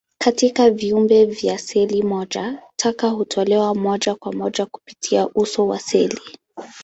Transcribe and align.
Katika 0.17 0.69
viumbe 0.71 1.25
vya 1.25 1.57
seli 1.57 2.03
moja, 2.03 2.61
taka 2.75 3.09
hutolewa 3.09 3.75
moja 3.75 4.15
kwa 4.15 4.33
moja 4.33 4.65
kupitia 4.65 5.29
uso 5.29 5.67
wa 5.67 5.79
seli. 5.79 6.21